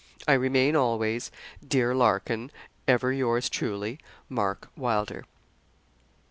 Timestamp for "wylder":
4.75-5.25